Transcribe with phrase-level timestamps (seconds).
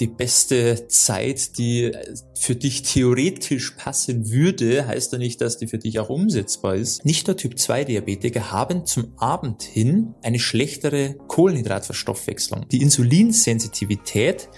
[0.00, 1.90] die beste Zeit, die
[2.38, 7.04] für dich theoretisch passen würde, heißt ja nicht, dass die für dich auch umsetzbar ist.
[7.04, 12.68] Nicht nur Typ 2 Diabetiker haben zum Abend hin eine schlechtere Kohlenhydratverstoffwechslung.
[12.68, 14.48] Die Insulinsensitivität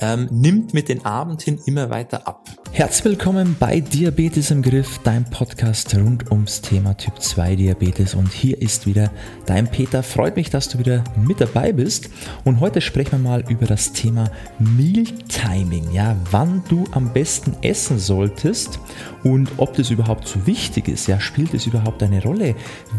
[0.00, 2.48] ähm, nimmt mit den Abend hin immer weiter ab.
[2.72, 8.14] Herzlich willkommen bei Diabetes im Griff, dein Podcast rund ums Thema Typ 2 Diabetes.
[8.14, 9.10] Und hier ist wieder
[9.46, 10.02] dein Peter.
[10.02, 12.10] Freut mich, dass du wieder mit dabei bist.
[12.44, 15.90] Und heute sprechen wir mal über das Thema Meal Timing.
[15.92, 18.78] Ja, wann du am besten essen solltest
[19.24, 21.06] und ob das überhaupt so wichtig ist.
[21.06, 22.54] Ja, spielt es überhaupt eine Rolle,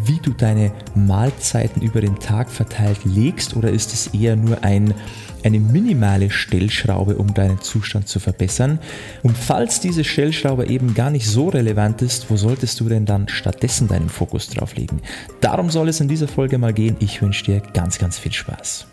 [0.05, 4.95] wie du deine Mahlzeiten über den Tag verteilt legst oder ist es eher nur ein
[5.47, 8.79] eine minimale Stellschraube, um deinen Zustand zu verbessern.
[9.23, 13.29] Und falls diese Stellschraube eben gar nicht so relevant ist, wo solltest du denn dann
[13.29, 15.01] stattdessen deinen Fokus drauf legen?
[15.39, 16.97] Darum soll es in dieser Folge mal gehen.
[16.99, 18.87] Ich wünsche dir ganz, ganz viel Spaß.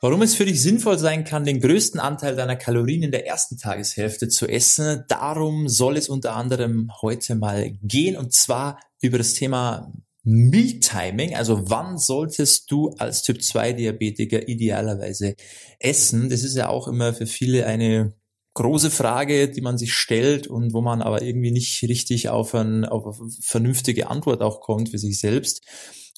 [0.00, 3.58] Warum es für dich sinnvoll sein kann, den größten Anteil deiner Kalorien in der ersten
[3.58, 9.34] Tageshälfte zu essen, darum soll es unter anderem heute mal gehen und zwar über das
[9.34, 9.92] Thema
[10.24, 15.36] Meal Timing, also wann solltest du als Typ 2 Diabetiker idealerweise
[15.78, 16.30] essen?
[16.30, 18.14] Das ist ja auch immer für viele eine
[18.54, 22.84] große Frage, die man sich stellt und wo man aber irgendwie nicht richtig auf, ein,
[22.84, 25.62] auf eine vernünftige Antwort auch kommt für sich selbst.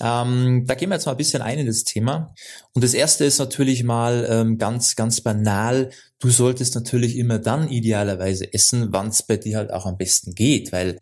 [0.00, 2.34] Ähm, da gehen wir jetzt mal ein bisschen ein in das Thema.
[2.74, 5.90] Und das erste ist natürlich mal ähm, ganz, ganz banal.
[6.18, 10.34] Du solltest natürlich immer dann idealerweise essen, wann es bei dir halt auch am besten
[10.34, 10.98] geht, weil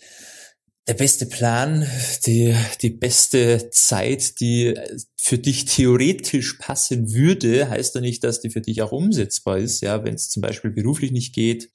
[0.87, 1.87] der beste Plan,
[2.27, 4.75] die, die beste Zeit, die
[5.17, 9.81] für dich theoretisch passen würde, heißt ja nicht, dass die für dich auch umsetzbar ist.
[9.81, 11.71] Ja, wenn es zum Beispiel beruflich nicht geht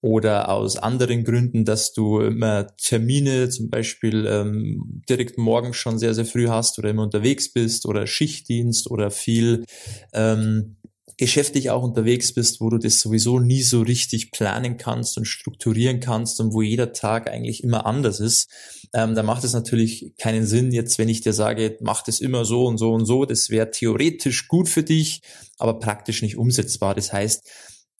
[0.00, 6.14] oder aus anderen Gründen, dass du immer Termine zum Beispiel ähm, direkt morgens schon sehr,
[6.14, 9.64] sehr früh hast oder immer unterwegs bist oder Schichtdienst oder viel
[10.12, 10.76] ähm,
[11.16, 16.00] geschäftlich auch unterwegs bist, wo du das sowieso nie so richtig planen kannst und strukturieren
[16.00, 18.48] kannst und wo jeder Tag eigentlich immer anders ist,
[18.92, 22.44] ähm, da macht es natürlich keinen Sinn jetzt, wenn ich dir sage, mach das immer
[22.44, 23.24] so und so und so.
[23.24, 25.22] Das wäre theoretisch gut für dich,
[25.58, 26.94] aber praktisch nicht umsetzbar.
[26.94, 27.44] Das heißt,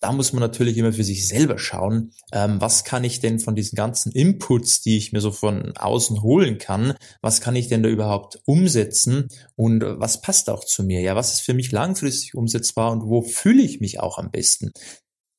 [0.01, 3.55] da muss man natürlich immer für sich selber schauen, ähm, was kann ich denn von
[3.55, 7.83] diesen ganzen Inputs, die ich mir so von außen holen kann, was kann ich denn
[7.83, 11.01] da überhaupt umsetzen und was passt auch zu mir?
[11.01, 14.73] Ja, was ist für mich langfristig umsetzbar und wo fühle ich mich auch am besten?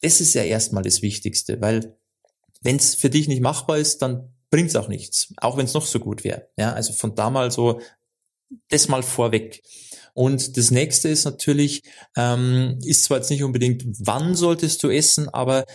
[0.02, 1.98] Das ist ja erstmal das Wichtigste, weil
[2.62, 5.74] wenn es für dich nicht machbar ist, dann bringt es auch nichts, auch wenn es
[5.74, 6.50] noch so gut wäre.
[6.58, 7.82] Ja, also von da mal so
[8.70, 9.62] das mal vorweg.
[10.14, 11.84] Und das nächste ist natürlich,
[12.18, 15.66] ähm, ist zwar jetzt nicht unbedingt, wann solltest du essen, aber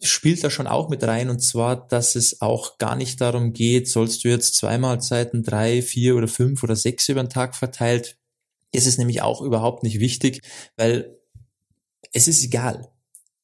[0.00, 1.28] spielt da schon auch mit rein.
[1.28, 5.82] Und zwar, dass es auch gar nicht darum geht, sollst du jetzt zwei Mahlzeiten, drei,
[5.82, 8.16] vier oder fünf oder sechs über den Tag verteilt.
[8.72, 10.40] Es ist nämlich auch überhaupt nicht wichtig,
[10.76, 11.18] weil
[12.12, 12.90] es ist egal.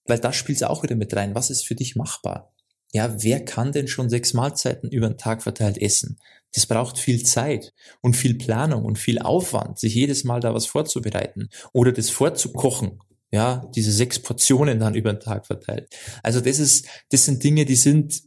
[0.06, 1.34] Weil da spielt auch wieder mit rein.
[1.34, 2.54] Was ist für dich machbar?
[2.93, 6.19] Ja, wer kann denn schon sechs Mahlzeiten über den Tag verteilt essen?
[6.54, 10.66] Das braucht viel Zeit und viel Planung und viel Aufwand, sich jedes Mal da was
[10.66, 13.00] vorzubereiten oder das vorzukochen.
[13.31, 15.94] Ja, diese sechs Portionen dann über den Tag verteilt.
[16.22, 18.22] Also das ist, das sind Dinge, die sind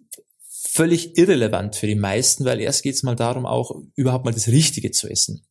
[0.47, 4.47] völlig irrelevant für die meisten, weil erst geht es mal darum, auch überhaupt mal das
[4.47, 5.43] Richtige zu essen.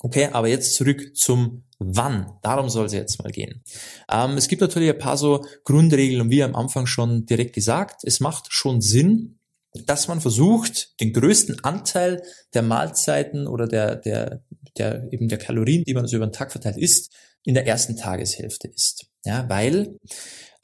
[0.00, 2.32] Okay, aber jetzt zurück zum Wann.
[2.42, 3.62] Darum soll es jetzt mal gehen.
[4.10, 8.02] Ähm, es gibt natürlich ein paar so Grundregeln und wie am Anfang schon direkt gesagt,
[8.04, 9.38] es macht schon Sinn,
[9.74, 12.22] dass man versucht, den größten Anteil
[12.54, 14.42] der Mahlzeiten oder der, der,
[14.76, 17.12] der, eben der Kalorien, die man so über den Tag verteilt isst,
[17.44, 19.06] in der ersten Tageshälfte ist.
[19.24, 19.98] Ja, weil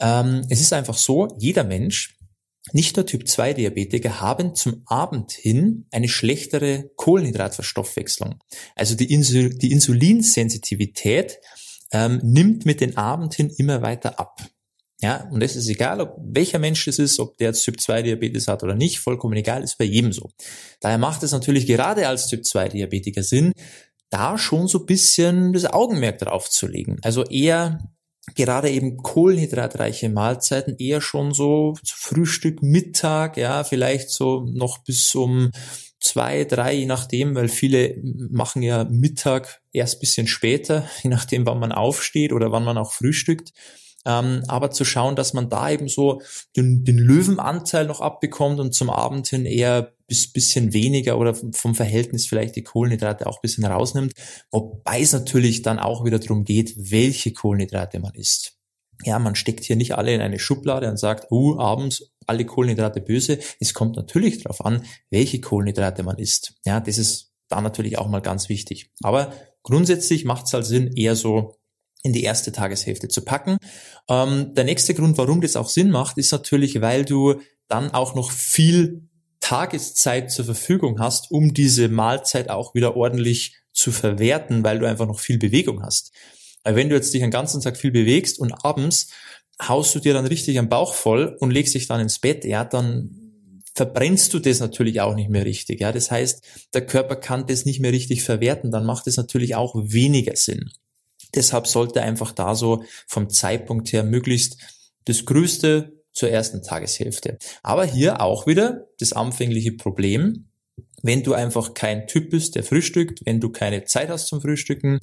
[0.00, 2.16] ähm, es ist einfach so, jeder Mensch,
[2.72, 8.40] nicht nur Typ 2 Diabetiker, haben zum Abend hin eine schlechtere Kohlenhydratverstoffwechslung.
[8.74, 11.38] Also die, Insul die Insulinsensitivität
[11.92, 14.42] ähm, nimmt mit den Abend hin immer weiter ab.
[15.00, 18.48] Ja, und es ist egal, ob welcher Mensch es ist, ob der Typ 2 Diabetes
[18.48, 20.30] hat oder nicht, vollkommen egal, ist bei jedem so.
[20.80, 23.52] Daher macht es natürlich gerade als Typ 2 Diabetiker Sinn,
[24.10, 26.98] da schon so bisschen das Augenmerk drauf zu legen.
[27.02, 27.78] Also eher
[28.34, 35.50] gerade eben kohlenhydratreiche Mahlzeiten eher schon so Frühstück, Mittag, ja, vielleicht so noch bis um
[36.00, 41.60] zwei, drei, je nachdem, weil viele machen ja Mittag erst bisschen später, je nachdem, wann
[41.60, 43.52] man aufsteht oder wann man auch frühstückt.
[44.08, 46.22] Ähm, aber zu schauen, dass man da eben so
[46.56, 51.74] den, den Löwenanteil noch abbekommt und zum Abend hin eher bis bisschen weniger oder vom
[51.74, 54.14] Verhältnis vielleicht die Kohlenhydrate auch bisschen rausnimmt.
[54.50, 58.54] Wobei es natürlich dann auch wieder darum geht, welche Kohlenhydrate man isst.
[59.04, 63.02] Ja, man steckt hier nicht alle in eine Schublade und sagt, uh, abends alle Kohlenhydrate
[63.02, 63.38] böse.
[63.60, 66.54] Es kommt natürlich darauf an, welche Kohlenhydrate man isst.
[66.64, 68.90] Ja, das ist da natürlich auch mal ganz wichtig.
[69.02, 69.32] Aber
[69.62, 71.57] grundsätzlich macht es halt Sinn, eher so
[72.02, 73.58] in die erste Tageshälfte zu packen.
[74.08, 78.14] Ähm, der nächste Grund, warum das auch Sinn macht, ist natürlich, weil du dann auch
[78.14, 79.08] noch viel
[79.40, 85.06] Tageszeit zur Verfügung hast, um diese Mahlzeit auch wieder ordentlich zu verwerten, weil du einfach
[85.06, 86.12] noch viel Bewegung hast.
[86.64, 89.08] Weil wenn du jetzt dich den ganzen Tag viel bewegst und abends
[89.60, 92.64] haust du dir dann richtig am Bauch voll und legst dich dann ins Bett, ja,
[92.64, 95.80] dann verbrennst du das natürlich auch nicht mehr richtig.
[95.80, 96.42] Ja, das heißt,
[96.74, 100.70] der Körper kann das nicht mehr richtig verwerten, dann macht es natürlich auch weniger Sinn.
[101.34, 104.58] Deshalb sollte einfach da so vom Zeitpunkt her möglichst
[105.04, 107.38] das Größte zur ersten Tageshälfte.
[107.62, 110.47] Aber hier auch wieder das anfängliche Problem,
[111.02, 114.98] wenn du einfach kein Typ bist, der frühstückt, wenn du keine Zeit hast zum Frühstücken,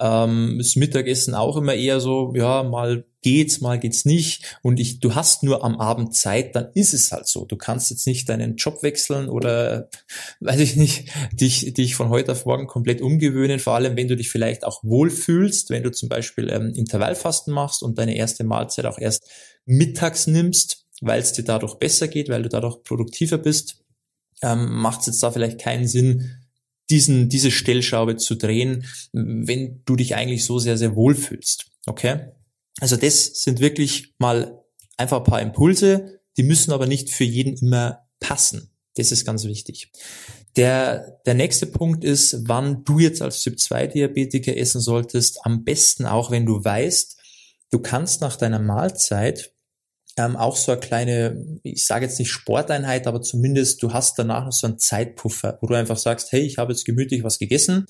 [0.00, 4.58] ähm, das Mittagessen auch immer eher so, ja, mal geht's, mal geht's nicht.
[4.62, 7.44] Und ich, du hast nur am Abend Zeit, dann ist es halt so.
[7.44, 9.88] Du kannst jetzt nicht deinen Job wechseln oder,
[10.40, 14.16] weiß ich nicht, dich, dich von heute auf morgen komplett umgewöhnen, vor allem wenn du
[14.16, 18.86] dich vielleicht auch wohlfühlst, wenn du zum Beispiel ähm, Intervallfasten machst und deine erste Mahlzeit
[18.86, 19.28] auch erst
[19.64, 23.85] mittags nimmst, weil es dir dadurch besser geht, weil du dadurch produktiver bist
[24.42, 26.36] ähm, macht es jetzt da vielleicht keinen Sinn,
[26.90, 31.66] diesen, diese Stellschraube zu drehen, wenn du dich eigentlich so sehr, sehr wohl fühlst.
[31.86, 32.32] Okay?
[32.80, 34.62] Also das sind wirklich mal
[34.96, 38.70] einfach ein paar Impulse, die müssen aber nicht für jeden immer passen.
[38.94, 39.90] Das ist ganz wichtig.
[40.56, 45.40] Der, der nächste Punkt ist, wann du jetzt als Typ-2-Diabetiker essen solltest.
[45.44, 47.18] Am besten auch, wenn du weißt,
[47.70, 49.52] du kannst nach deiner Mahlzeit
[50.16, 54.44] ähm, auch so eine kleine, ich sage jetzt nicht Sporteinheit, aber zumindest du hast danach
[54.44, 57.86] noch so einen Zeitpuffer, wo du einfach sagst, hey, ich habe jetzt gemütlich was gegessen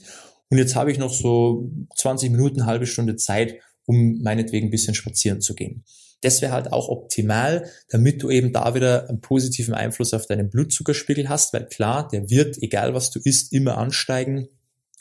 [0.50, 4.94] und jetzt habe ich noch so 20 Minuten, halbe Stunde Zeit, um meinetwegen ein bisschen
[4.94, 5.84] spazieren zu gehen.
[6.22, 10.50] Das wäre halt auch optimal, damit du eben da wieder einen positiven Einfluss auf deinen
[10.50, 14.48] Blutzuckerspiegel hast, weil klar, der wird, egal was du isst, immer ansteigen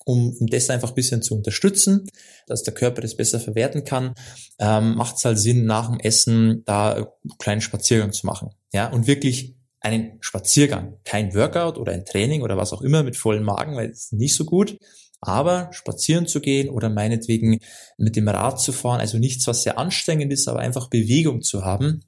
[0.05, 2.07] um, um das einfach ein bisschen zu unterstützen,
[2.47, 4.13] dass der Körper das besser verwerten kann,
[4.59, 7.07] ähm, macht es halt Sinn, nach dem Essen da einen
[7.39, 8.51] kleinen Spaziergang zu machen.
[8.71, 13.17] Ja, und wirklich einen Spaziergang, kein Workout oder ein Training oder was auch immer mit
[13.17, 14.77] vollem Magen, weil es nicht so gut.
[15.21, 17.59] Aber spazieren zu gehen oder meinetwegen
[17.97, 21.65] mit dem Rad zu fahren, also nichts, was sehr anstrengend ist, aber einfach Bewegung zu
[21.65, 22.01] haben,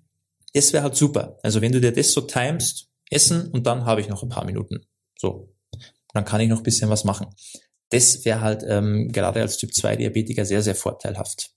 [0.53, 1.37] das wäre halt super.
[1.41, 4.45] Also wenn du dir das so timest, essen und dann habe ich noch ein paar
[4.45, 4.85] Minuten.
[5.17, 5.53] So.
[6.13, 7.27] Dann kann ich noch ein bisschen was machen
[7.89, 11.51] das wäre halt ähm, gerade als Typ-2-Diabetiker sehr, sehr vorteilhaft.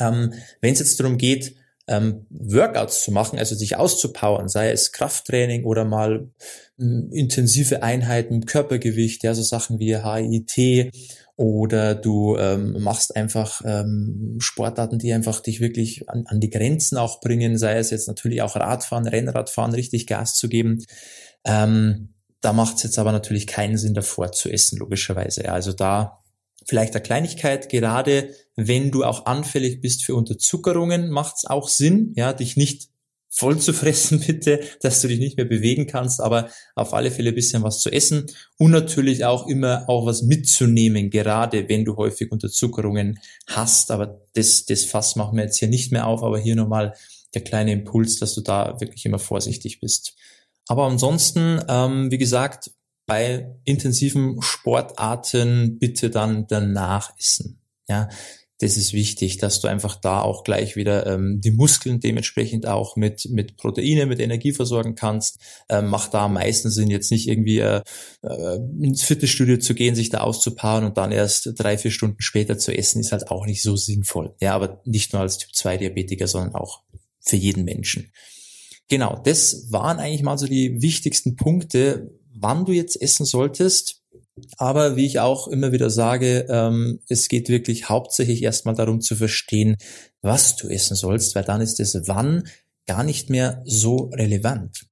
[0.00, 1.56] Ähm, Wenn es jetzt darum geht,
[1.88, 6.28] ähm, Workouts zu machen, also sich auszupowern, sei es Krafttraining oder mal
[6.78, 10.92] ähm, intensive Einheiten, Körpergewicht, ja, so Sachen wie HIT
[11.36, 16.98] oder du ähm, machst einfach ähm, Sportarten, die einfach dich wirklich an, an die Grenzen
[16.98, 20.84] auch bringen, sei es jetzt natürlich auch Radfahren, Rennradfahren, richtig Gas zu geben.
[21.44, 25.44] Ähm, da macht es jetzt aber natürlich keinen Sinn, davor zu essen, logischerweise.
[25.44, 26.22] Ja, also da
[26.64, 32.12] vielleicht eine Kleinigkeit, gerade wenn du auch anfällig bist für Unterzuckerungen, macht es auch Sinn,
[32.16, 32.90] ja, dich nicht
[33.30, 37.32] voll zu fressen, bitte, dass du dich nicht mehr bewegen kannst, aber auf alle Fälle
[37.32, 38.26] bisschen was zu essen
[38.58, 43.90] und natürlich auch immer auch was mitzunehmen, gerade wenn du häufig Unterzuckerungen hast.
[43.90, 46.94] Aber das, das Fass machen wir jetzt hier nicht mehr auf, aber hier nochmal
[47.34, 50.14] der kleine Impuls, dass du da wirklich immer vorsichtig bist.
[50.68, 52.70] Aber ansonsten, ähm, wie gesagt,
[53.06, 57.60] bei intensiven Sportarten bitte dann danach essen.
[57.88, 58.08] Ja,
[58.60, 62.96] das ist wichtig, dass du einfach da auch gleich wieder ähm, die Muskeln dementsprechend auch
[62.96, 65.38] mit mit Proteine, mit Energie versorgen kannst.
[65.70, 67.82] Ähm, macht da am meisten Sinn, jetzt nicht irgendwie äh,
[68.22, 72.58] äh, ins Fitnessstudio zu gehen, sich da auszupaaren und dann erst drei, vier Stunden später
[72.58, 74.34] zu essen, ist halt auch nicht so sinnvoll.
[74.40, 76.82] Ja, aber nicht nur als Typ 2 Diabetiker, sondern auch
[77.20, 78.12] für jeden Menschen.
[78.88, 84.02] Genau, das waren eigentlich mal so die wichtigsten Punkte, wann du jetzt essen solltest.
[84.56, 89.16] Aber wie ich auch immer wieder sage, ähm, es geht wirklich hauptsächlich erstmal darum zu
[89.16, 89.76] verstehen,
[90.22, 92.44] was du essen sollst, weil dann ist das Wann
[92.86, 94.86] gar nicht mehr so relevant.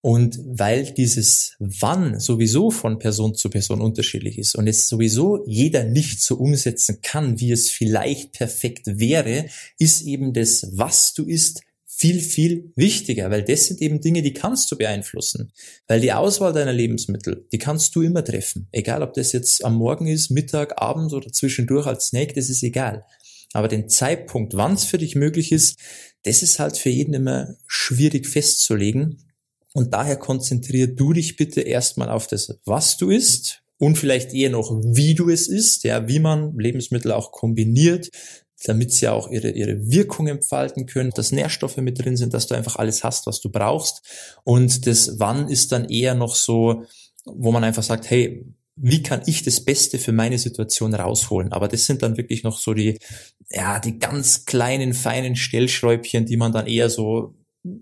[0.00, 5.84] Und weil dieses Wann sowieso von Person zu Person unterschiedlich ist und es sowieso jeder
[5.84, 9.46] nicht so umsetzen kann, wie es vielleicht perfekt wäre,
[9.78, 11.62] ist eben das, was du isst,
[11.98, 15.52] viel, viel wichtiger, weil das sind eben Dinge, die kannst du beeinflussen.
[15.88, 18.68] Weil die Auswahl deiner Lebensmittel, die kannst du immer treffen.
[18.70, 22.62] Egal, ob das jetzt am Morgen ist, Mittag, Abend oder zwischendurch als Snack, das ist
[22.62, 23.04] egal.
[23.52, 25.76] Aber den Zeitpunkt, wann es für dich möglich ist,
[26.22, 29.24] das ist halt für jeden immer schwierig festzulegen.
[29.74, 34.50] Und daher konzentrier du dich bitte erstmal auf das, was du isst und vielleicht eher
[34.50, 38.10] noch, wie du es isst, ja, wie man Lebensmittel auch kombiniert,
[38.64, 42.54] damit sie auch ihre, ihre Wirkung entfalten können, dass Nährstoffe mit drin sind, dass du
[42.54, 44.02] einfach alles hast, was du brauchst.
[44.44, 46.84] Und das Wann ist dann eher noch so,
[47.24, 48.44] wo man einfach sagt, hey,
[48.80, 51.52] wie kann ich das Beste für meine Situation rausholen?
[51.52, 52.98] Aber das sind dann wirklich noch so die,
[53.50, 57.34] ja, die ganz kleinen, feinen Stellschräubchen, die man dann eher so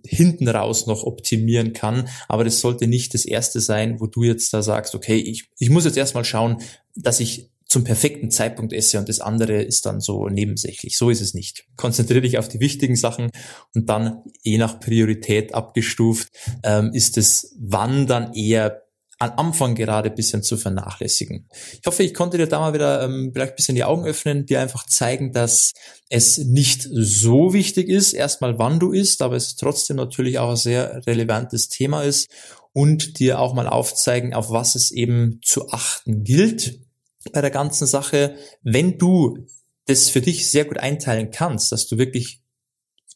[0.04, 2.08] hinten raus noch optimieren kann.
[2.28, 5.70] Aber das sollte nicht das erste sein, wo du jetzt da sagst, okay, ich, ich
[5.70, 6.58] muss jetzt erstmal schauen,
[6.94, 10.96] dass ich zum perfekten Zeitpunkt esse und das andere ist dann so nebensächlich.
[10.96, 11.64] So ist es nicht.
[11.76, 13.30] Konzentriere dich auf die wichtigen Sachen
[13.74, 16.28] und dann je nach Priorität abgestuft
[16.62, 18.82] ähm, ist es wann dann eher
[19.18, 21.48] am Anfang gerade bisschen zu vernachlässigen.
[21.72, 24.60] Ich hoffe, ich konnte dir da mal wieder ähm, vielleicht bisschen die Augen öffnen, dir
[24.60, 25.72] einfach zeigen, dass
[26.10, 30.56] es nicht so wichtig ist, erstmal wann du isst, aber es trotzdem natürlich auch ein
[30.56, 32.28] sehr relevantes Thema ist
[32.74, 36.85] und dir auch mal aufzeigen, auf was es eben zu achten gilt
[37.32, 38.36] bei der ganzen Sache.
[38.62, 39.46] Wenn du
[39.86, 42.42] das für dich sehr gut einteilen kannst, dass du wirklich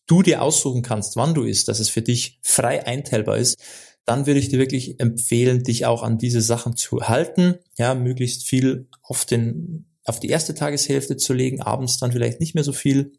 [0.06, 3.58] du dir aussuchen kannst, wann du isst, dass es für dich frei einteilbar ist,
[4.04, 8.46] dann würde ich dir wirklich empfehlen, dich auch an diese Sachen zu halten, ja, möglichst
[8.46, 12.72] viel auf den, auf die erste Tageshälfte zu legen, abends dann vielleicht nicht mehr so
[12.72, 13.12] viel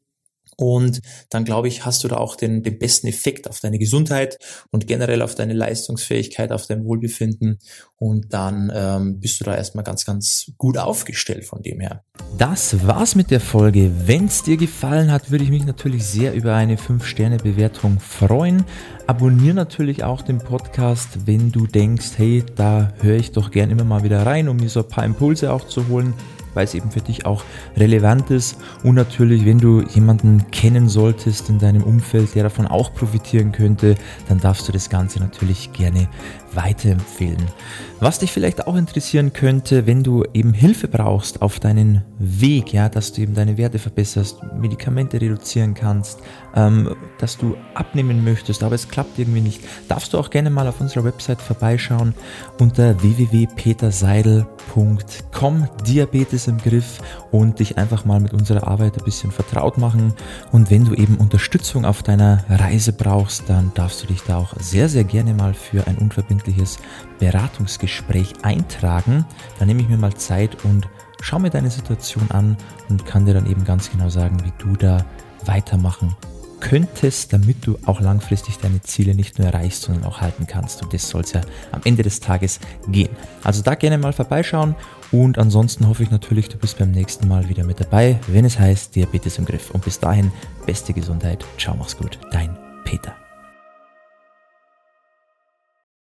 [0.58, 4.38] und dann glaube ich, hast du da auch den, den besten Effekt auf deine Gesundheit
[4.72, 7.60] und generell auf deine Leistungsfähigkeit, auf dein Wohlbefinden.
[7.98, 12.04] Und dann ähm, bist du da erstmal ganz, ganz gut aufgestellt von dem her.
[12.38, 13.92] Das war's mit der Folge.
[14.06, 18.66] Wenn es dir gefallen hat, würde ich mich natürlich sehr über eine 5-Sterne-Bewertung freuen.
[19.08, 23.84] Abonnier natürlich auch den Podcast, wenn du denkst, hey, da höre ich doch gern immer
[23.84, 26.14] mal wieder rein, um mir so ein paar Impulse auch zu holen
[26.54, 27.44] weil es eben für dich auch
[27.78, 28.58] relevant ist.
[28.84, 33.96] Und natürlich, wenn du jemanden kennen solltest in deinem Umfeld, der davon auch profitieren könnte,
[34.28, 36.08] dann darfst du das Ganze natürlich gerne
[36.56, 37.46] weiterempfehlen.
[38.00, 42.90] Was dich vielleicht auch interessieren könnte, wenn du eben Hilfe brauchst auf deinen Weg, ja,
[42.90, 46.20] dass du eben deine Werte verbesserst, Medikamente reduzieren kannst,
[46.56, 50.68] ähm, dass du abnehmen möchtest, aber es klappt irgendwie nicht, darfst du auch gerne mal
[50.68, 52.16] auf unserer Website vorbeischauen
[52.60, 56.98] unter www.peterseidel.com, Diabetes im Griff
[57.30, 60.16] und dich einfach mal mit unserer Arbeit ein bisschen vertraut machen.
[60.52, 64.56] Und wenn du eben Unterstützung auf deiner Reise brauchst, dann darfst du dich da auch
[64.60, 66.41] sehr, sehr gerne mal für ein unverbindliches
[67.20, 69.26] Beratungsgespräch eintragen.
[69.60, 70.88] Da nehme ich mir mal Zeit und
[71.22, 72.58] schau mir deine Situation an
[72.90, 75.06] und kann dir dann eben ganz genau sagen, wie du da
[75.46, 76.16] weitermachen
[76.60, 80.82] könntest, damit du auch langfristig deine Ziele nicht nur erreichst, sondern auch halten kannst.
[80.84, 83.10] Und das soll es ja am Ende des Tages gehen.
[83.44, 84.76] Also da gerne mal vorbeischauen
[85.12, 88.58] und ansonsten hoffe ich natürlich, du bist beim nächsten Mal wieder mit dabei, wenn es
[88.58, 89.72] heißt Diabetes im Griff.
[89.72, 90.32] Und bis dahin,
[90.66, 91.44] beste Gesundheit.
[91.58, 92.18] Ciao, mach's gut.
[92.32, 92.56] Dein
[92.86, 93.14] Peter.